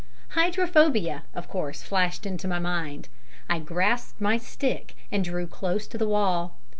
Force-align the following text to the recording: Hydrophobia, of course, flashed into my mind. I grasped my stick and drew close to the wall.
Hydrophobia, 0.29 1.25
of 1.35 1.47
course, 1.47 1.83
flashed 1.83 2.25
into 2.25 2.47
my 2.47 2.57
mind. 2.57 3.07
I 3.47 3.59
grasped 3.59 4.19
my 4.19 4.35
stick 4.39 4.95
and 5.11 5.23
drew 5.23 5.45
close 5.45 5.85
to 5.85 5.97
the 5.99 6.07
wall. 6.07 6.57